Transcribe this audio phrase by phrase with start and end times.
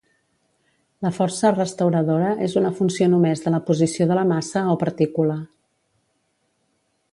[1.07, 5.39] La força restauradora és una funció només de la posició de la massa o partícula.